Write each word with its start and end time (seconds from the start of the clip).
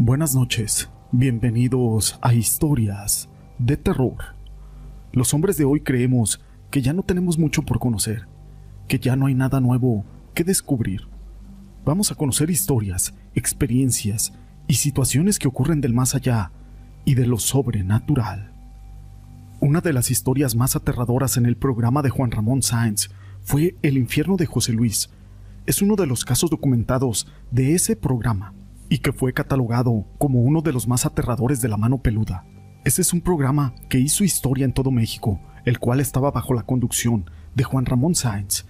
Buenas 0.00 0.32
noches, 0.32 0.88
bienvenidos 1.10 2.20
a 2.22 2.32
Historias 2.32 3.28
de 3.58 3.76
Terror. 3.76 4.36
Los 5.12 5.34
hombres 5.34 5.56
de 5.56 5.64
hoy 5.64 5.80
creemos 5.80 6.40
que 6.70 6.82
ya 6.82 6.92
no 6.92 7.02
tenemos 7.02 7.36
mucho 7.36 7.62
por 7.62 7.80
conocer, 7.80 8.28
que 8.86 9.00
ya 9.00 9.16
no 9.16 9.26
hay 9.26 9.34
nada 9.34 9.60
nuevo 9.60 10.04
que 10.34 10.44
descubrir. 10.44 11.08
Vamos 11.84 12.12
a 12.12 12.14
conocer 12.14 12.48
historias, 12.48 13.12
experiencias 13.34 14.32
y 14.68 14.74
situaciones 14.74 15.40
que 15.40 15.48
ocurren 15.48 15.80
del 15.80 15.94
más 15.94 16.14
allá 16.14 16.52
y 17.04 17.16
de 17.16 17.26
lo 17.26 17.40
sobrenatural. 17.40 18.52
Una 19.58 19.80
de 19.80 19.92
las 19.92 20.12
historias 20.12 20.54
más 20.54 20.76
aterradoras 20.76 21.36
en 21.38 21.44
el 21.44 21.56
programa 21.56 22.02
de 22.02 22.10
Juan 22.10 22.30
Ramón 22.30 22.62
Sáenz 22.62 23.08
fue 23.40 23.74
El 23.82 23.98
infierno 23.98 24.36
de 24.36 24.46
José 24.46 24.72
Luis. 24.72 25.10
Es 25.66 25.82
uno 25.82 25.96
de 25.96 26.06
los 26.06 26.24
casos 26.24 26.50
documentados 26.50 27.26
de 27.50 27.74
ese 27.74 27.96
programa 27.96 28.54
y 28.88 28.98
que 28.98 29.12
fue 29.12 29.32
catalogado 29.32 30.06
como 30.18 30.40
uno 30.40 30.62
de 30.62 30.72
los 30.72 30.88
más 30.88 31.06
aterradores 31.06 31.60
de 31.60 31.68
la 31.68 31.76
mano 31.76 31.98
peluda. 31.98 32.44
Ese 32.84 33.02
es 33.02 33.12
un 33.12 33.20
programa 33.20 33.74
que 33.88 33.98
hizo 33.98 34.24
historia 34.24 34.64
en 34.64 34.72
todo 34.72 34.90
México, 34.90 35.40
el 35.64 35.78
cual 35.78 36.00
estaba 36.00 36.30
bajo 36.30 36.54
la 36.54 36.62
conducción 36.62 37.30
de 37.54 37.64
Juan 37.64 37.86
Ramón 37.86 38.14
Sáenz, 38.14 38.64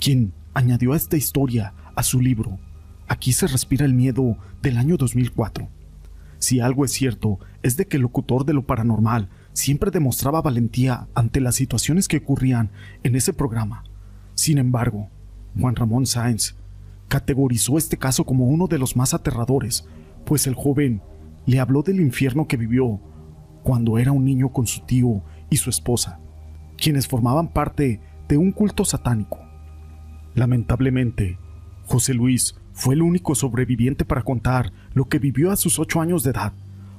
quien 0.00 0.32
añadió 0.54 0.92
a 0.92 0.96
esta 0.96 1.16
historia 1.16 1.74
a 1.94 2.02
su 2.02 2.20
libro 2.20 2.58
Aquí 3.06 3.32
se 3.32 3.46
respira 3.46 3.84
el 3.84 3.92
miedo 3.92 4.38
del 4.62 4.78
año 4.78 4.96
2004. 4.96 5.68
Si 6.38 6.60
algo 6.60 6.84
es 6.84 6.92
cierto, 6.92 7.38
es 7.62 7.76
de 7.76 7.86
que 7.86 7.96
el 7.96 8.02
locutor 8.02 8.44
de 8.44 8.54
lo 8.54 8.66
paranormal 8.66 9.28
siempre 9.52 9.90
demostraba 9.90 10.40
valentía 10.40 11.06
ante 11.14 11.40
las 11.40 11.54
situaciones 11.54 12.08
que 12.08 12.18
ocurrían 12.18 12.70
en 13.02 13.14
ese 13.14 13.32
programa. 13.32 13.84
Sin 14.34 14.58
embargo, 14.58 15.10
Juan 15.58 15.76
Ramón 15.76 16.06
Sáenz 16.06 16.56
categorizó 17.14 17.78
este 17.78 17.96
caso 17.96 18.24
como 18.24 18.46
uno 18.46 18.66
de 18.66 18.76
los 18.76 18.96
más 18.96 19.14
aterradores, 19.14 19.86
pues 20.26 20.48
el 20.48 20.56
joven 20.56 21.00
le 21.46 21.60
habló 21.60 21.84
del 21.84 22.00
infierno 22.00 22.48
que 22.48 22.56
vivió 22.56 22.98
cuando 23.62 23.98
era 23.98 24.10
un 24.10 24.24
niño 24.24 24.48
con 24.48 24.66
su 24.66 24.80
tío 24.80 25.22
y 25.48 25.58
su 25.58 25.70
esposa, 25.70 26.18
quienes 26.76 27.06
formaban 27.06 27.52
parte 27.52 28.00
de 28.26 28.36
un 28.36 28.50
culto 28.50 28.84
satánico. 28.84 29.38
Lamentablemente, 30.34 31.38
José 31.86 32.14
Luis 32.14 32.56
fue 32.72 32.96
el 32.96 33.02
único 33.02 33.36
sobreviviente 33.36 34.04
para 34.04 34.22
contar 34.24 34.72
lo 34.92 35.04
que 35.04 35.20
vivió 35.20 35.52
a 35.52 35.56
sus 35.56 35.78
ocho 35.78 36.00
años 36.00 36.24
de 36.24 36.30
edad, 36.30 36.52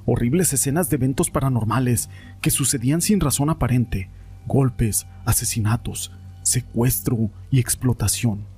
horribles 0.06 0.50
escenas 0.54 0.88
de 0.88 0.96
eventos 0.96 1.28
paranormales 1.28 2.08
que 2.40 2.50
sucedían 2.50 3.02
sin 3.02 3.20
razón 3.20 3.50
aparente, 3.50 4.08
golpes, 4.46 5.06
asesinatos, 5.26 6.10
secuestro 6.42 7.28
y 7.50 7.60
explotación. 7.60 8.55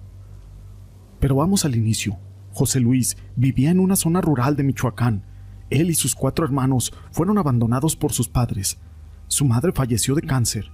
Pero 1.21 1.37
vamos 1.37 1.65
al 1.65 1.77
inicio. 1.77 2.17
José 2.53 2.81
Luis 2.81 3.17
vivía 3.37 3.71
en 3.71 3.81
una 3.81 3.97
zona 3.97 4.21
rural 4.21 4.57
de 4.57 4.65
Michoacán. 4.65 5.25
Él 5.71 5.91
y 5.91 5.95
sus 5.95 6.15
cuatro 6.15 6.45
hermanos 6.45 6.93
fueron 7.13 7.39
abandonados 7.39 7.97
por 7.97 8.13
sus 8.13 8.29
padres. 8.29 8.79
Su 9.27 9.45
madre 9.45 9.73
falleció 9.73 10.15
de 10.15 10.23
cáncer, 10.23 10.71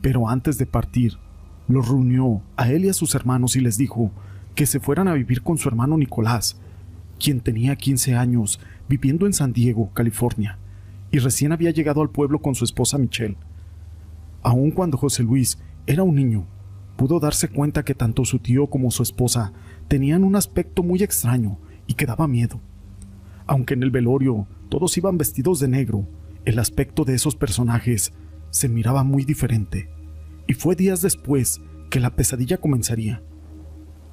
pero 0.00 0.28
antes 0.28 0.58
de 0.58 0.66
partir, 0.66 1.18
los 1.68 1.88
reunió 1.88 2.42
a 2.56 2.70
él 2.70 2.84
y 2.84 2.88
a 2.88 2.92
sus 2.92 3.14
hermanos 3.14 3.54
y 3.56 3.60
les 3.60 3.78
dijo 3.78 4.10
que 4.54 4.66
se 4.66 4.80
fueran 4.80 5.08
a 5.08 5.14
vivir 5.14 5.42
con 5.42 5.58
su 5.58 5.68
hermano 5.68 5.96
Nicolás, 5.96 6.56
quien 7.18 7.40
tenía 7.40 7.76
15 7.76 8.16
años 8.16 8.60
viviendo 8.88 9.26
en 9.26 9.32
San 9.32 9.52
Diego, 9.52 9.90
California, 9.94 10.58
y 11.10 11.18
recién 11.18 11.52
había 11.52 11.70
llegado 11.70 12.02
al 12.02 12.10
pueblo 12.10 12.40
con 12.40 12.54
su 12.54 12.64
esposa 12.64 12.98
Michelle. 12.98 13.36
Aun 14.42 14.72
cuando 14.72 14.98
José 14.98 15.22
Luis 15.22 15.58
era 15.86 16.02
un 16.02 16.16
niño, 16.16 16.46
pudo 17.02 17.18
darse 17.18 17.48
cuenta 17.48 17.84
que 17.84 17.96
tanto 17.96 18.24
su 18.24 18.38
tío 18.38 18.68
como 18.68 18.92
su 18.92 19.02
esposa 19.02 19.52
tenían 19.88 20.22
un 20.22 20.36
aspecto 20.36 20.84
muy 20.84 21.02
extraño 21.02 21.58
y 21.88 21.94
que 21.94 22.06
daba 22.06 22.28
miedo. 22.28 22.60
Aunque 23.44 23.74
en 23.74 23.82
el 23.82 23.90
velorio 23.90 24.46
todos 24.68 24.96
iban 24.96 25.18
vestidos 25.18 25.58
de 25.58 25.66
negro, 25.66 26.06
el 26.44 26.60
aspecto 26.60 27.04
de 27.04 27.16
esos 27.16 27.34
personajes 27.34 28.12
se 28.50 28.68
miraba 28.68 29.02
muy 29.02 29.24
diferente. 29.24 29.90
Y 30.46 30.54
fue 30.54 30.76
días 30.76 31.02
después 31.02 31.60
que 31.90 31.98
la 31.98 32.14
pesadilla 32.14 32.58
comenzaría. 32.58 33.20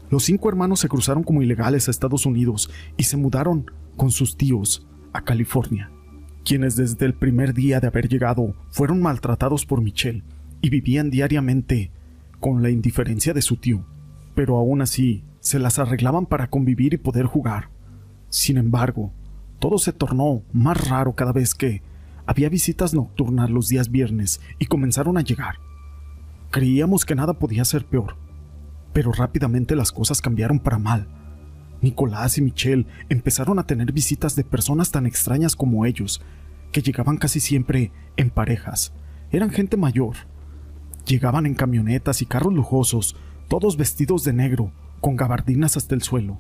Los 0.10 0.24
cinco 0.24 0.50
hermanos 0.50 0.80
se 0.80 0.90
cruzaron 0.90 1.22
como 1.22 1.44
ilegales 1.44 1.88
a 1.88 1.92
Estados 1.92 2.26
Unidos 2.26 2.72
y 2.98 3.04
se 3.04 3.18
mudaron 3.18 3.70
con 3.98 4.10
sus 4.10 4.36
tíos 4.36 4.88
a 5.14 5.24
California, 5.24 5.92
quienes 6.44 6.76
desde 6.76 7.06
el 7.06 7.14
primer 7.14 7.54
día 7.54 7.80
de 7.80 7.86
haber 7.86 8.10
llegado 8.10 8.56
fueron 8.72 9.00
maltratados 9.00 9.68
por 9.68 9.80
Michelle 9.80 10.24
y 10.60 10.72
vivían 10.72 11.12
diariamente 11.12 11.92
con 12.40 12.62
la 12.62 12.70
indiferencia 12.70 13.34
de 13.34 13.42
su 13.42 13.58
tío. 13.58 13.86
Pero 14.36 14.58
aún 14.58 14.82
así, 14.82 15.24
se 15.40 15.60
las 15.60 15.80
arreglaban 15.80 16.26
para 16.26 16.50
convivir 16.50 16.94
y 16.94 16.98
poder 16.98 17.26
jugar. 17.26 17.70
Sin 18.30 18.58
embargo, 18.58 19.14
todo 19.60 19.78
se 19.78 19.94
tornó 19.94 20.44
más 20.54 20.90
raro 20.90 21.14
cada 21.14 21.32
vez 21.32 21.54
que 21.54 21.82
había 22.26 22.50
visitas 22.50 22.94
nocturnas 22.94 23.50
los 23.50 23.68
días 23.68 23.90
viernes 23.90 24.40
y 24.60 24.68
comenzaron 24.68 25.18
a 25.18 25.22
llegar. 25.22 25.56
Creíamos 26.52 27.06
que 27.06 27.16
nada 27.16 27.34
podía 27.34 27.66
ser 27.66 27.86
peor, 27.86 28.18
pero 28.94 29.12
rápidamente 29.12 29.76
las 29.76 29.92
cosas 29.92 30.22
cambiaron 30.22 30.60
para 30.60 30.78
mal. 30.78 31.08
Nicolás 31.82 32.38
y 32.38 32.42
Michelle 32.42 32.86
empezaron 33.10 33.60
a 33.60 33.66
tener 33.66 33.92
visitas 33.92 34.36
de 34.36 34.44
personas 34.44 34.92
tan 34.92 35.06
extrañas 35.06 35.56
como 35.56 35.86
ellos, 35.86 36.22
que 36.72 36.82
llegaban 36.82 37.18
casi 37.18 37.40
siempre 37.40 37.92
en 38.18 38.30
parejas. 38.30 38.94
Eran 39.32 39.50
gente 39.50 39.78
mayor. 39.78 40.16
Llegaban 41.10 41.48
en 41.48 41.56
camionetas 41.56 42.22
y 42.22 42.28
carros 42.28 42.54
lujosos, 42.54 43.16
todos 43.48 43.78
vestidos 43.78 44.24
de 44.24 44.32
negro, 44.32 44.72
con 45.02 45.16
gabardinas 45.16 45.76
hasta 45.76 45.96
el 45.96 46.04
suelo, 46.04 46.38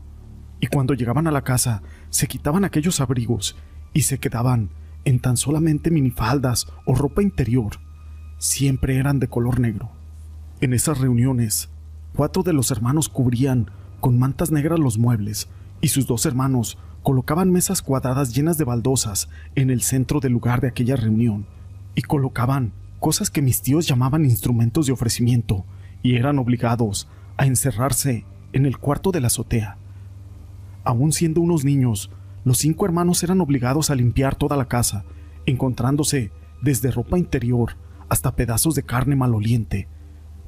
y 0.59 0.67
cuando 0.67 0.93
llegaban 0.93 1.25
a 1.25 1.31
la 1.31 1.41
casa 1.41 1.81
se 2.11 2.27
quitaban 2.27 2.63
aquellos 2.63 3.01
abrigos 3.01 3.57
y 3.93 4.01
se 4.03 4.19
quedaban 4.19 4.69
en 5.05 5.19
tan 5.21 5.37
solamente 5.37 5.89
minifaldas 5.89 6.67
o 6.85 6.93
ropa 6.93 7.23
interior. 7.23 7.77
Siempre 8.37 8.97
eran 8.97 9.17
de 9.17 9.27
color 9.27 9.59
negro. 9.59 9.89
En 10.61 10.75
esas 10.75 10.99
reuniones, 10.99 11.69
cuatro 12.15 12.43
de 12.43 12.53
los 12.53 12.69
hermanos 12.69 13.09
cubrían 13.09 13.71
con 13.99 14.19
mantas 14.19 14.51
negras 14.51 14.77
los 14.77 14.99
muebles 14.99 15.49
y 15.81 15.87
sus 15.87 16.05
dos 16.05 16.27
hermanos 16.27 16.77
colocaban 17.01 17.49
mesas 17.49 17.81
cuadradas 17.81 18.35
llenas 18.35 18.59
de 18.59 18.65
baldosas 18.65 19.29
en 19.55 19.71
el 19.71 19.81
centro 19.81 20.19
del 20.19 20.33
lugar 20.33 20.61
de 20.61 20.67
aquella 20.67 20.95
reunión 20.95 21.47
y 21.95 22.03
colocaban 22.03 22.73
cosas 22.99 23.29
que 23.29 23.41
mis 23.41 23.61
tíos 23.61 23.87
llamaban 23.87 24.25
instrumentos 24.25 24.85
de 24.85 24.93
ofrecimiento 24.93 25.65
y 26.03 26.15
eran 26.15 26.39
obligados 26.39 27.07
a 27.37 27.45
encerrarse 27.45 28.25
en 28.53 28.65
el 28.65 28.77
cuarto 28.77 29.11
de 29.11 29.21
la 29.21 29.27
azotea. 29.27 29.77
Aún 30.83 31.11
siendo 31.11 31.41
unos 31.41 31.63
niños, 31.63 32.11
los 32.43 32.57
cinco 32.57 32.85
hermanos 32.85 33.23
eran 33.23 33.41
obligados 33.41 33.89
a 33.89 33.95
limpiar 33.95 34.35
toda 34.35 34.57
la 34.57 34.67
casa, 34.67 35.05
encontrándose 35.45 36.31
desde 36.61 36.91
ropa 36.91 37.17
interior 37.17 37.75
hasta 38.09 38.35
pedazos 38.35 38.75
de 38.75 38.83
carne 38.83 39.15
maloliente. 39.15 39.87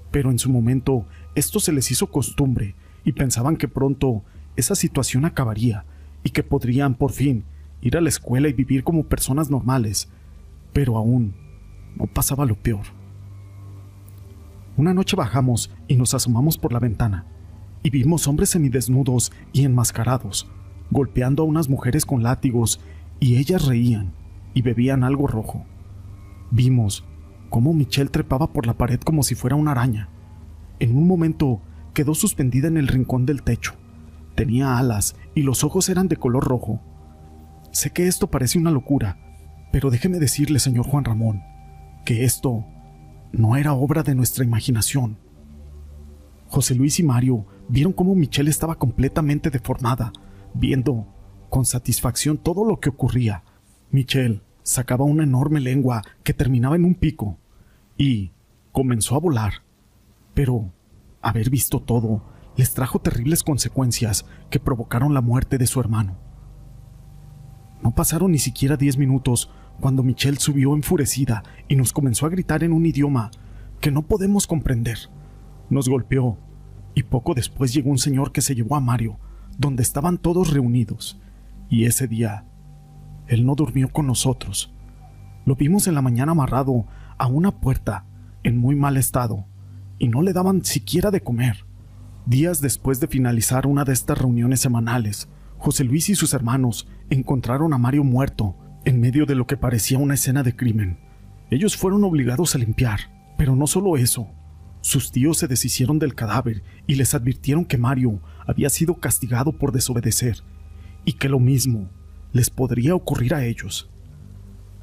Pero 0.09 0.31
en 0.31 0.39
su 0.39 0.49
momento 0.49 1.05
esto 1.35 1.59
se 1.59 1.71
les 1.71 1.91
hizo 1.91 2.07
costumbre 2.07 2.75
y 3.03 3.13
pensaban 3.13 3.55
que 3.55 3.67
pronto 3.67 4.23
esa 4.55 4.75
situación 4.75 5.25
acabaría 5.25 5.85
y 6.23 6.31
que 6.31 6.43
podrían 6.43 6.95
por 6.95 7.11
fin 7.11 7.45
ir 7.81 7.97
a 7.97 8.01
la 8.01 8.09
escuela 8.09 8.47
y 8.47 8.53
vivir 8.53 8.83
como 8.83 9.05
personas 9.05 9.49
normales. 9.49 10.09
Pero 10.73 10.97
aún 10.97 11.33
no 11.95 12.07
pasaba 12.07 12.45
lo 12.45 12.55
peor. 12.55 12.85
Una 14.77 14.93
noche 14.93 15.15
bajamos 15.15 15.71
y 15.87 15.95
nos 15.95 16.13
asomamos 16.13 16.57
por 16.57 16.73
la 16.73 16.79
ventana 16.79 17.25
y 17.83 17.89
vimos 17.89 18.27
hombres 18.27 18.49
semidesnudos 18.49 19.31
y 19.53 19.65
enmascarados, 19.65 20.49
golpeando 20.91 21.43
a 21.43 21.45
unas 21.45 21.69
mujeres 21.69 22.05
con 22.05 22.23
látigos, 22.23 22.79
y 23.19 23.37
ellas 23.37 23.65
reían 23.65 24.13
y 24.53 24.61
bebían 24.61 25.03
algo 25.03 25.27
rojo. 25.27 25.65
Vimos 26.49 27.05
cómo 27.49 27.73
Michelle 27.73 28.09
trepaba 28.09 28.51
por 28.51 28.65
la 28.65 28.77
pared 28.77 28.99
como 28.99 29.23
si 29.23 29.35
fuera 29.35 29.55
una 29.55 29.71
araña. 29.71 30.09
En 30.79 30.97
un 30.97 31.07
momento 31.07 31.61
quedó 31.93 32.15
suspendida 32.15 32.67
en 32.67 32.77
el 32.77 32.87
rincón 32.87 33.25
del 33.25 33.43
techo. 33.43 33.73
Tenía 34.35 34.77
alas 34.77 35.15
y 35.35 35.43
los 35.43 35.63
ojos 35.63 35.89
eran 35.89 36.07
de 36.07 36.17
color 36.17 36.45
rojo. 36.45 36.81
Sé 37.71 37.91
que 37.91 38.07
esto 38.07 38.27
parece 38.27 38.57
una 38.57 38.71
locura, 38.71 39.17
pero 39.71 39.91
déjeme 39.91 40.19
decirle, 40.19 40.59
señor 40.59 40.85
Juan 40.87 41.05
Ramón, 41.05 41.43
que 42.05 42.25
esto 42.25 42.65
no 43.31 43.55
era 43.55 43.73
obra 43.73 44.03
de 44.03 44.15
nuestra 44.15 44.43
imaginación. 44.43 45.17
José 46.47 46.75
Luis 46.75 46.99
y 46.99 47.03
Mario 47.03 47.45
vieron 47.69 47.93
cómo 47.93 48.15
Michelle 48.15 48.49
estaba 48.49 48.75
completamente 48.75 49.49
deformada, 49.49 50.11
viendo 50.53 51.07
con 51.49 51.65
satisfacción 51.65 52.37
todo 52.37 52.65
lo 52.65 52.79
que 52.79 52.89
ocurría. 52.89 53.43
Michelle 53.89 54.41
sacaba 54.63 55.05
una 55.05 55.23
enorme 55.23 55.59
lengua 55.59 56.01
que 56.23 56.33
terminaba 56.33 56.75
en 56.75 56.85
un 56.85 56.95
pico 56.95 57.37
y 57.97 58.31
comenzó 58.71 59.15
a 59.15 59.19
volar. 59.19 59.53
Pero 60.33 60.71
haber 61.21 61.49
visto 61.49 61.81
todo 61.81 62.23
les 62.57 62.73
trajo 62.73 62.99
terribles 62.99 63.43
consecuencias 63.43 64.25
que 64.49 64.59
provocaron 64.59 65.13
la 65.13 65.21
muerte 65.21 65.57
de 65.57 65.67
su 65.67 65.79
hermano. 65.79 66.17
No 67.81 67.95
pasaron 67.95 68.31
ni 68.31 68.39
siquiera 68.39 68.77
diez 68.77 68.97
minutos 68.97 69.49
cuando 69.79 70.03
Michelle 70.03 70.39
subió 70.39 70.75
enfurecida 70.75 71.43
y 71.67 71.75
nos 71.75 71.93
comenzó 71.93 72.25
a 72.25 72.29
gritar 72.29 72.63
en 72.63 72.73
un 72.73 72.85
idioma 72.85 73.31
que 73.79 73.91
no 73.91 74.03
podemos 74.03 74.47
comprender. 74.47 74.97
Nos 75.69 75.89
golpeó 75.89 76.37
y 76.93 77.03
poco 77.03 77.33
después 77.33 77.73
llegó 77.73 77.89
un 77.89 77.97
señor 77.97 78.31
que 78.31 78.41
se 78.41 78.55
llevó 78.55 78.75
a 78.75 78.81
Mario, 78.81 79.17
donde 79.57 79.83
estaban 79.83 80.17
todos 80.17 80.53
reunidos, 80.53 81.19
y 81.69 81.85
ese 81.85 82.07
día 82.07 82.45
él 83.27 83.45
no 83.45 83.55
durmió 83.55 83.89
con 83.89 84.07
nosotros. 84.07 84.73
Lo 85.45 85.55
vimos 85.55 85.87
en 85.87 85.95
la 85.95 86.01
mañana 86.01 86.33
amarrado 86.33 86.85
a 87.17 87.27
una 87.27 87.59
puerta, 87.61 88.05
en 88.43 88.57
muy 88.57 88.75
mal 88.75 88.97
estado, 88.97 89.45
y 89.97 90.07
no 90.07 90.21
le 90.21 90.33
daban 90.33 90.65
siquiera 90.65 91.11
de 91.11 91.21
comer. 91.21 91.65
Días 92.25 92.61
después 92.61 92.99
de 92.99 93.07
finalizar 93.07 93.65
una 93.65 93.83
de 93.83 93.93
estas 93.93 94.17
reuniones 94.17 94.59
semanales, 94.59 95.29
José 95.57 95.83
Luis 95.83 96.09
y 96.09 96.15
sus 96.15 96.33
hermanos 96.33 96.87
encontraron 97.09 97.73
a 97.73 97.77
Mario 97.77 98.03
muerto 98.03 98.55
en 98.85 98.99
medio 98.99 99.25
de 99.25 99.35
lo 99.35 99.45
que 99.47 99.57
parecía 99.57 99.97
una 99.97 100.15
escena 100.15 100.43
de 100.43 100.55
crimen. 100.55 100.99
Ellos 101.49 101.77
fueron 101.77 102.03
obligados 102.03 102.55
a 102.55 102.57
limpiar, 102.57 102.99
pero 103.37 103.55
no 103.55 103.67
solo 103.67 103.97
eso. 103.97 104.27
Sus 104.81 105.11
tíos 105.11 105.37
se 105.37 105.47
deshicieron 105.47 105.99
del 105.99 106.15
cadáver 106.15 106.63
y 106.87 106.95
les 106.95 107.13
advirtieron 107.13 107.65
que 107.65 107.77
Mario 107.77 108.21
había 108.47 108.69
sido 108.69 108.95
castigado 108.95 109.51
por 109.51 109.71
desobedecer 109.71 110.43
y 111.05 111.13
que 111.13 111.29
lo 111.29 111.39
mismo 111.39 111.89
les 112.31 112.49
podría 112.49 112.95
ocurrir 112.95 113.33
a 113.33 113.45
ellos. 113.45 113.89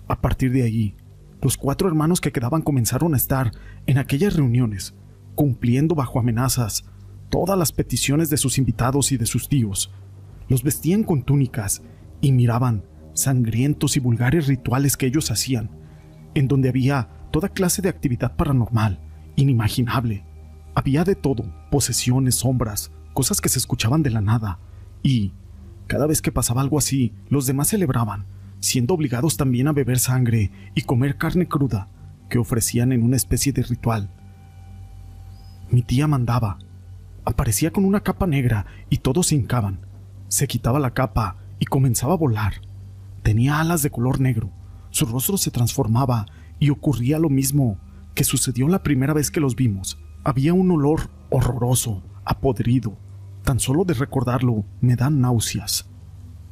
A 0.07 0.21
partir 0.21 0.53
de 0.53 0.63
allí, 0.63 0.95
los 1.43 1.57
cuatro 1.57 1.89
hermanos 1.89 2.21
que 2.21 2.33
quedaban 2.33 2.63
comenzaron 2.63 3.15
a 3.15 3.17
estar 3.17 3.53
en 3.87 3.99
aquellas 3.99 4.35
reuniones, 4.35 4.95
cumpliendo 5.35 5.95
bajo 5.95 6.19
amenazas 6.19 6.85
todas 7.31 7.59
las 7.59 7.73
peticiones 7.73 8.31
de 8.31 8.37
sus 8.37 8.59
invitados 8.59 9.13
y 9.13 9.17
de 9.17 9.27
sus 9.27 9.49
tíos. 9.49 9.93
Los 10.49 10.63
vestían 10.63 11.05
con 11.05 11.23
túnicas 11.23 11.83
y 12.21 12.33
miraban 12.33 12.85
sangrientos 13.19 13.97
y 13.97 14.01
vulgares 14.01 14.47
rituales 14.47 14.97
que 14.97 15.07
ellos 15.07 15.31
hacían, 15.31 15.71
en 16.35 16.49
donde 16.49 16.69
había 16.69 17.09
toda 17.31 17.49
clase 17.49 17.83
de 17.83 17.89
actividad 17.89 18.37
paranormal, 18.37 19.01
inimaginable. 19.37 20.25
Había 20.75 21.05
de 21.05 21.17
todo, 21.17 21.45
posesiones, 21.71 22.37
sombras, 22.37 22.93
cosas 23.15 23.41
que 23.41 23.49
se 23.49 23.59
escuchaban 23.59 24.03
de 24.03 24.11
la 24.11 24.21
nada, 24.21 24.61
y, 25.03 25.33
cada 25.87 26.07
vez 26.07 26.23
que 26.23 26.33
pasaba 26.33 26.61
algo 26.61 26.79
así, 26.79 27.15
los 27.29 27.47
demás 27.47 27.69
celebraban, 27.69 28.27
siendo 28.61 28.95
obligados 28.95 29.37
también 29.37 29.69
a 29.69 29.73
beber 29.73 29.99
sangre 29.99 30.53
y 30.75 30.83
comer 30.83 31.17
carne 31.17 31.49
cruda, 31.49 31.89
que 32.29 32.39
ofrecían 32.39 32.93
en 32.93 33.03
una 33.03 33.17
especie 33.17 33.53
de 33.53 33.63
ritual. 33.63 34.11
Mi 35.71 35.83
tía 35.83 36.07
mandaba. 36.07 36.59
Aparecía 37.25 37.73
con 37.73 37.85
una 37.85 38.01
capa 38.01 38.27
negra 38.27 38.67
y 38.89 38.99
todos 38.99 39.29
se 39.29 39.35
hincaban. 39.35 39.81
Se 40.29 40.47
quitaba 40.47 40.79
la 40.79 40.95
capa 40.95 41.37
y 41.59 41.67
comenzaba 41.67 42.15
a 42.15 42.17
volar. 42.17 42.68
Tenía 43.29 43.61
alas 43.61 43.83
de 43.83 43.91
color 43.91 44.21
negro. 44.21 44.51
Su 44.89 45.05
rostro 45.05 45.37
se 45.37 45.51
transformaba 45.51 46.25
y 46.59 46.71
ocurría 46.71 47.19
lo 47.19 47.29
mismo 47.29 47.77
que 48.15 48.25
sucedió 48.25 48.69
la 48.69 48.83
primera 48.83 49.13
vez 49.13 49.31
que 49.31 49.39
los 49.39 49.55
vimos. 49.55 49.99
Había 50.25 50.55
un 50.55 50.71
olor 50.71 51.11
horroroso, 51.29 52.03
apodrido. 52.25 52.97
Tan 53.45 53.61
solo 53.61 53.85
de 53.85 53.93
recordarlo 53.93 54.65
me 54.81 54.97
dan 54.97 55.21
náuseas. 55.21 55.91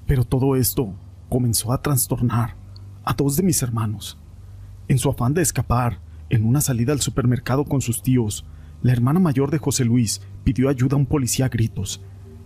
Pero 0.05 0.25
todo 0.25 0.55
esto 0.55 0.95
comenzó 1.31 1.73
a 1.73 1.81
trastornar 1.81 2.57
a 3.05 3.15
dos 3.15 3.37
de 3.37 3.43
mis 3.43 3.63
hermanos. 3.63 4.19
En 4.87 4.99
su 4.99 5.09
afán 5.09 5.33
de 5.33 5.41
escapar, 5.41 6.03
en 6.29 6.45
una 6.45 6.61
salida 6.61 6.93
al 6.93 7.01
supermercado 7.01 7.65
con 7.65 7.81
sus 7.81 8.03
tíos, 8.03 8.45
la 8.83 8.93
hermana 8.93 9.19
mayor 9.19 9.51
de 9.51 9.57
José 9.57 9.87
Luis 9.87 10.21
pidió 10.45 10.69
ayuda 10.69 10.97
a 10.97 10.99
un 10.99 11.07
policía 11.07 11.47
a 11.47 11.49
gritos, 11.49 12.03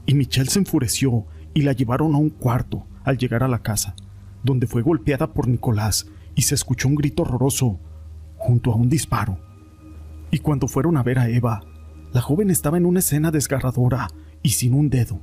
y 0.06 0.14
Michelle 0.14 0.50
se 0.50 0.60
enfureció 0.60 1.26
y 1.52 1.62
la 1.62 1.72
llevaron 1.72 2.14
a 2.14 2.18
un 2.18 2.30
cuarto 2.30 2.86
al 3.02 3.18
llegar 3.18 3.42
a 3.42 3.48
la 3.48 3.58
casa, 3.58 3.96
donde 4.42 4.66
fue 4.66 4.82
golpeada 4.82 5.32
por 5.32 5.48
Nicolás 5.48 6.06
y 6.34 6.42
se 6.42 6.54
escuchó 6.54 6.88
un 6.88 6.94
grito 6.94 7.22
horroroso 7.22 7.80
junto 8.36 8.72
a 8.72 8.76
un 8.76 8.88
disparo. 8.88 9.38
Y 10.30 10.38
cuando 10.38 10.68
fueron 10.68 10.96
a 10.96 11.02
ver 11.02 11.18
a 11.18 11.28
Eva, 11.28 11.62
la 12.12 12.20
joven 12.20 12.50
estaba 12.50 12.76
en 12.76 12.86
una 12.86 13.00
escena 13.00 13.30
desgarradora 13.30 14.08
y 14.42 14.50
sin 14.50 14.74
un 14.74 14.90
dedo. 14.90 15.20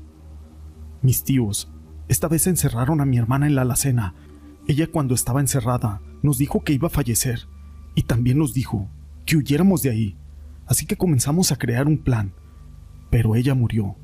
Mis 1.02 1.24
tíos 1.24 1.72
esta 2.08 2.30
vez 2.30 2.48
encerraron 2.48 3.02
a 3.02 3.06
mi 3.06 3.18
hermana 3.18 3.48
en 3.48 3.56
la 3.56 3.64
alacena. 3.64 4.16
Ella 4.68 4.88
cuando 4.88 5.14
estaba 5.14 5.42
encerrada 5.42 6.02
nos 6.24 6.38
dijo 6.38 6.64
que 6.64 6.74
iba 6.74 6.88
a 6.88 6.92
fallecer 6.92 7.48
y 7.96 8.04
también 8.04 8.38
nos 8.38 8.54
dijo 8.54 8.90
que 9.26 9.36
huyéramos 9.36 9.82
de 9.82 9.90
ahí. 9.90 10.18
Así 10.66 10.86
que 10.86 10.96
comenzamos 10.96 11.52
a 11.52 11.58
crear 11.58 11.88
un 11.88 11.98
plan. 11.98 12.34
Pero 13.10 13.36
ella 13.36 13.56
murió. 13.56 13.96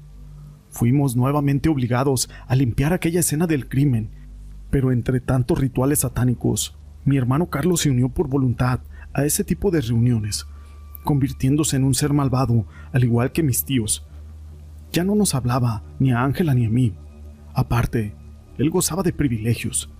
Fuimos 0.69 1.15
nuevamente 1.15 1.69
obligados 1.69 2.29
a 2.47 2.55
limpiar 2.55 2.93
aquella 2.93 3.21
escena 3.21 3.47
del 3.47 3.69
crimen. 3.69 4.11
Pero 4.73 4.91
entre 4.91 5.21
tantos 5.21 5.59
rituales 5.59 5.99
satánicos, 5.99 6.75
mi 7.05 7.15
hermano 7.15 7.49
Carlos 7.49 7.81
se 7.81 7.91
unió 7.91 8.09
por 8.09 8.27
voluntad 8.27 8.81
a 9.13 9.23
ese 9.23 9.45
tipo 9.45 9.69
de 9.69 9.79
reuniones, 9.79 10.47
convirtiéndose 11.05 11.77
en 11.77 11.83
un 11.83 11.93
ser 11.93 12.11
malvado, 12.11 12.65
al 12.91 13.03
igual 13.05 13.31
que 13.31 13.43
mis 13.43 13.63
tíos. 13.63 14.07
Ya 14.91 15.03
no 15.03 15.13
nos 15.13 15.35
hablaba 15.35 15.83
ni 15.99 16.11
a 16.11 16.23
Ángela 16.23 16.55
ni 16.55 16.65
a 16.65 16.69
mí, 16.69 16.95
Aparte, 17.53 18.15
él 18.57 18.69
gozaba 18.71 19.03
de 19.03 19.13
privilegios. 19.13 19.91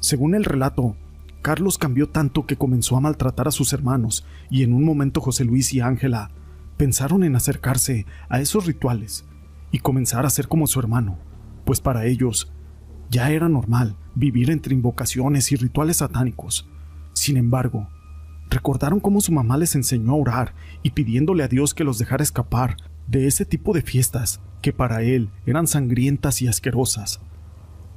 Según 0.00 0.34
el 0.34 0.44
relato, 0.44 0.96
Carlos 1.40 1.78
cambió 1.78 2.08
tanto 2.08 2.46
que 2.46 2.56
comenzó 2.56 2.96
a 2.96 3.00
maltratar 3.00 3.46
a 3.46 3.52
sus 3.52 3.72
hermanos 3.72 4.26
y 4.50 4.64
en 4.64 4.72
un 4.72 4.84
momento 4.84 5.20
José 5.20 5.44
Luis 5.44 5.72
y 5.72 5.80
Ángela 5.80 6.30
pensaron 6.76 7.22
en 7.22 7.36
acercarse 7.36 8.06
a 8.28 8.40
esos 8.40 8.66
rituales 8.66 9.24
y 9.70 9.78
comenzar 9.78 10.26
a 10.26 10.30
ser 10.30 10.48
como 10.48 10.66
su 10.66 10.80
hermano, 10.80 11.18
pues 11.64 11.80
para 11.80 12.06
ellos 12.06 12.52
ya 13.10 13.30
era 13.30 13.48
normal 13.48 13.96
vivir 14.14 14.50
entre 14.50 14.74
invocaciones 14.74 15.52
y 15.52 15.56
rituales 15.56 15.98
satánicos. 15.98 16.68
Sin 17.12 17.36
embargo, 17.36 17.88
recordaron 18.50 19.00
cómo 19.00 19.20
su 19.20 19.32
mamá 19.32 19.56
les 19.56 19.74
enseñó 19.74 20.12
a 20.12 20.16
orar 20.16 20.54
y 20.82 20.90
pidiéndole 20.90 21.44
a 21.44 21.48
Dios 21.48 21.74
que 21.74 21.84
los 21.84 21.98
dejara 21.98 22.22
escapar 22.22 22.76
de 23.06 23.26
ese 23.26 23.44
tipo 23.44 23.72
de 23.72 23.82
fiestas 23.82 24.40
que 24.62 24.72
para 24.72 25.02
él 25.02 25.30
eran 25.46 25.66
sangrientas 25.66 26.42
y 26.42 26.48
asquerosas. 26.48 27.20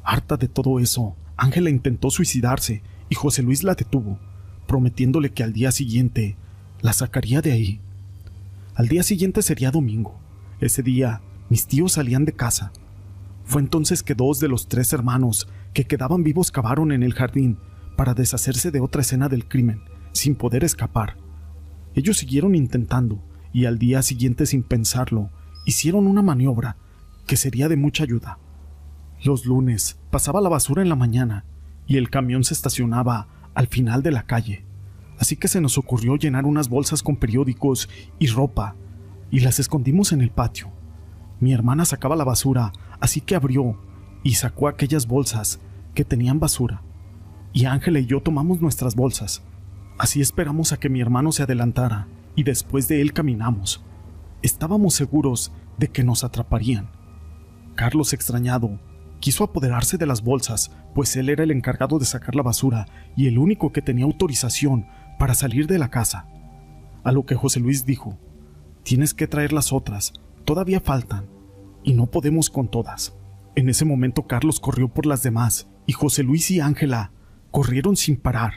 Harta 0.03 0.37
de 0.37 0.47
todo 0.47 0.79
eso, 0.79 1.15
Ángela 1.37 1.69
intentó 1.69 2.09
suicidarse 2.11 2.83
y 3.09 3.15
José 3.15 3.41
Luis 3.41 3.63
la 3.63 3.75
detuvo, 3.75 4.19
prometiéndole 4.67 5.31
que 5.31 5.43
al 5.43 5.53
día 5.53 5.71
siguiente 5.71 6.35
la 6.81 6.93
sacaría 6.93 7.41
de 7.41 7.51
ahí. 7.51 7.79
Al 8.75 8.87
día 8.87 9.03
siguiente 9.03 9.41
sería 9.41 9.71
domingo. 9.71 10.19
Ese 10.59 10.83
día 10.83 11.21
mis 11.49 11.65
tíos 11.65 11.93
salían 11.93 12.25
de 12.25 12.33
casa. 12.33 12.71
Fue 13.49 13.63
entonces 13.63 14.03
que 14.03 14.13
dos 14.13 14.39
de 14.39 14.47
los 14.47 14.67
tres 14.67 14.93
hermanos 14.93 15.47
que 15.73 15.85
quedaban 15.85 16.21
vivos 16.21 16.51
cavaron 16.51 16.91
en 16.91 17.01
el 17.01 17.15
jardín 17.15 17.57
para 17.97 18.13
deshacerse 18.13 18.69
de 18.69 18.79
otra 18.79 19.01
escena 19.01 19.27
del 19.27 19.47
crimen, 19.47 19.81
sin 20.11 20.35
poder 20.35 20.63
escapar. 20.63 21.17
Ellos 21.95 22.19
siguieron 22.19 22.53
intentando, 22.53 23.23
y 23.51 23.65
al 23.65 23.79
día 23.79 24.03
siguiente 24.03 24.45
sin 24.45 24.61
pensarlo, 24.61 25.31
hicieron 25.65 26.05
una 26.05 26.21
maniobra 26.21 26.77
que 27.25 27.37
sería 27.37 27.67
de 27.67 27.75
mucha 27.75 28.03
ayuda. 28.03 28.37
Los 29.23 29.47
lunes 29.47 29.97
pasaba 30.11 30.41
la 30.41 30.49
basura 30.49 30.83
en 30.83 30.89
la 30.89 30.95
mañana 30.95 31.43
y 31.87 31.97
el 31.97 32.11
camión 32.11 32.43
se 32.43 32.53
estacionaba 32.53 33.29
al 33.55 33.65
final 33.65 34.03
de 34.03 34.11
la 34.11 34.27
calle, 34.27 34.63
así 35.17 35.37
que 35.37 35.47
se 35.47 35.59
nos 35.59 35.79
ocurrió 35.79 36.17
llenar 36.17 36.45
unas 36.45 36.69
bolsas 36.69 37.01
con 37.01 37.15
periódicos 37.15 37.89
y 38.19 38.27
ropa 38.27 38.75
y 39.31 39.39
las 39.39 39.57
escondimos 39.57 40.11
en 40.11 40.21
el 40.21 40.29
patio. 40.29 40.71
Mi 41.39 41.53
hermana 41.53 41.85
sacaba 41.85 42.15
la 42.15 42.23
basura, 42.23 42.73
así 42.99 43.21
que 43.21 43.35
abrió 43.35 43.79
y 44.23 44.33
sacó 44.33 44.67
aquellas 44.67 45.07
bolsas 45.07 45.59
que 45.93 46.03
tenían 46.03 46.39
basura. 46.39 46.81
Y 47.53 47.65
Ángela 47.65 47.99
y 47.99 48.05
yo 48.05 48.21
tomamos 48.21 48.61
nuestras 48.61 48.95
bolsas. 48.95 49.43
Así 49.97 50.21
esperamos 50.21 50.71
a 50.71 50.77
que 50.77 50.89
mi 50.89 51.01
hermano 51.01 51.31
se 51.31 51.43
adelantara 51.43 52.07
y 52.35 52.43
después 52.43 52.87
de 52.87 53.01
él 53.01 53.13
caminamos. 53.13 53.83
Estábamos 54.41 54.93
seguros 54.93 55.51
de 55.77 55.87
que 55.87 56.03
nos 56.03 56.23
atraparían. 56.23 56.89
Carlos, 57.75 58.13
extrañado, 58.13 58.79
quiso 59.19 59.43
apoderarse 59.43 59.97
de 59.97 60.05
las 60.05 60.21
bolsas, 60.21 60.71
pues 60.93 61.15
él 61.15 61.29
era 61.29 61.43
el 61.43 61.51
encargado 61.51 61.99
de 61.99 62.05
sacar 62.05 62.35
la 62.35 62.43
basura 62.43 62.85
y 63.15 63.27
el 63.27 63.37
único 63.37 63.71
que 63.71 63.81
tenía 63.81 64.05
autorización 64.05 64.87
para 65.17 65.33
salir 65.33 65.67
de 65.67 65.79
la 65.79 65.89
casa. 65.89 66.27
A 67.03 67.11
lo 67.11 67.25
que 67.25 67.35
José 67.35 67.59
Luis 67.59 67.85
dijo, 67.85 68.17
tienes 68.83 69.13
que 69.13 69.27
traer 69.27 69.53
las 69.53 69.71
otras, 69.71 70.13
todavía 70.49 70.79
faltan, 70.79 71.27
y 71.83 71.93
no 71.93 72.07
podemos 72.07 72.49
con 72.49 72.71
todas. 72.71 73.15
En 73.53 73.69
ese 73.69 73.85
momento 73.85 74.25
Carlos 74.25 74.59
corrió 74.59 74.87
por 74.87 75.05
las 75.05 75.21
demás, 75.21 75.69
y 75.85 75.93
José 75.93 76.23
Luis 76.23 76.49
y 76.49 76.59
Ángela 76.59 77.11
corrieron 77.51 77.95
sin 77.95 78.17
parar, 78.17 78.53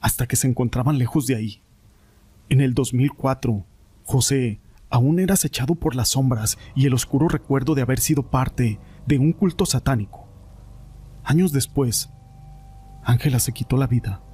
hasta 0.00 0.26
que 0.26 0.34
se 0.34 0.48
encontraban 0.48 0.98
lejos 0.98 1.28
de 1.28 1.36
ahí. 1.36 1.62
En 2.48 2.60
el 2.60 2.74
2004, 2.74 3.64
José 4.02 4.60
aún 4.90 5.20
era 5.20 5.34
acechado 5.34 5.76
por 5.76 5.94
las 5.94 6.08
sombras 6.08 6.58
y 6.74 6.86
el 6.86 6.94
oscuro 6.94 7.28
recuerdo 7.28 7.76
de 7.76 7.82
haber 7.82 8.00
sido 8.00 8.24
parte 8.24 8.80
de 9.06 9.18
un 9.20 9.30
culto 9.32 9.64
satánico. 9.64 10.26
Años 11.22 11.52
después, 11.52 12.10
Ángela 13.04 13.38
se 13.38 13.52
quitó 13.52 13.76
la 13.76 13.86
vida. 13.86 14.24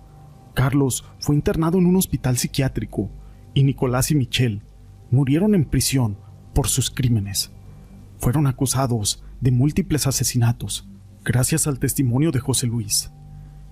Carlos 0.54 1.04
fue 1.18 1.34
internado 1.34 1.76
en 1.76 1.84
un 1.84 1.96
hospital 1.96 2.38
psiquiátrico 2.38 3.10
y 3.52 3.62
Nicolás 3.62 4.10
y 4.10 4.14
Michelle 4.14 4.62
murieron 5.10 5.54
en 5.54 5.66
prisión 5.66 6.23
por 6.54 6.68
sus 6.68 6.90
crímenes. 6.90 7.50
Fueron 8.18 8.46
acusados 8.46 9.22
de 9.40 9.50
múltiples 9.50 10.06
asesinatos 10.06 10.88
gracias 11.24 11.66
al 11.66 11.78
testimonio 11.78 12.30
de 12.30 12.40
José 12.40 12.66
Luis. 12.66 13.10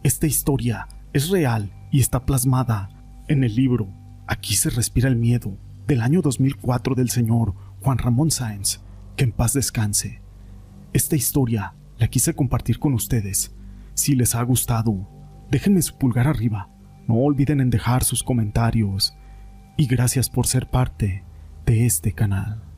Esta 0.02 0.26
historia 0.26 0.88
es 1.12 1.30
real 1.30 1.72
y 1.90 2.00
está 2.00 2.26
plasmada 2.26 2.90
en 3.28 3.44
el 3.44 3.54
libro 3.54 3.88
Aquí 4.26 4.54
se 4.54 4.70
respira 4.70 5.08
el 5.08 5.16
miedo, 5.16 5.58
del 5.86 6.00
año 6.00 6.22
2004 6.22 6.94
del 6.94 7.10
señor 7.10 7.54
Juan 7.82 7.98
Ramón 7.98 8.30
Sáenz, 8.30 8.80
que 9.14 9.24
en 9.24 9.32
paz 9.32 9.52
descanse. 9.52 10.22
Esta 10.92 11.16
historia 11.16 11.74
la 11.98 12.08
quise 12.08 12.34
compartir 12.34 12.78
con 12.78 12.94
ustedes, 12.94 13.54
Si 13.94 14.14
les 14.14 14.34
ha 14.34 14.42
gustado, 14.42 15.06
déjenme 15.50 15.82
su 15.82 15.98
pulgar 15.98 16.26
arriba. 16.26 16.70
No 17.06 17.16
olviden 17.16 17.60
en 17.60 17.68
dejar 17.68 18.04
sus 18.04 18.22
comentarios. 18.22 19.14
Y 19.76 19.86
gracias 19.86 20.30
por 20.30 20.46
ser 20.46 20.70
parte 20.70 21.24
de 21.66 21.84
este 21.84 22.12
canal. 22.12 22.71